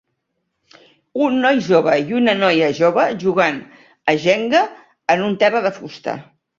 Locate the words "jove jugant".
2.81-3.63